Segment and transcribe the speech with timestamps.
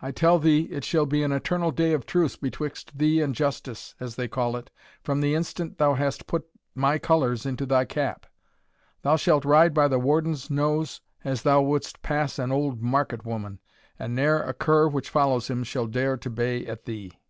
[0.00, 3.94] I tell thee it shall be an eternal day of truce betwixt thee and justice,
[4.00, 4.72] as they call it,
[5.04, 8.26] from the instant thou hast put my colours into thy cap
[9.02, 13.60] thou shalt ride by the Warden's nose as thou wouldst pass an old market woman,
[14.00, 17.20] and ne'er a cur which follows him shall dare to bay at thee!"